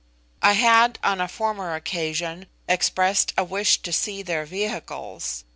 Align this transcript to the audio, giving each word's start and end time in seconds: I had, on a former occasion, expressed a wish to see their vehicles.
I 0.41 0.53
had, 0.53 0.97
on 1.03 1.21
a 1.21 1.27
former 1.27 1.75
occasion, 1.75 2.47
expressed 2.67 3.33
a 3.37 3.43
wish 3.43 3.83
to 3.83 3.93
see 3.93 4.23
their 4.23 4.45
vehicles. 4.47 5.43